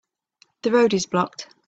The 0.63 0.71
road 0.71 0.95
is 0.95 1.05
blocked. 1.05 1.47